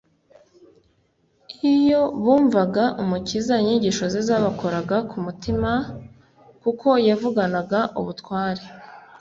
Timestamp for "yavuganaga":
7.07-7.79